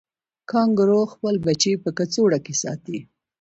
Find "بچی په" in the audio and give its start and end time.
1.45-1.89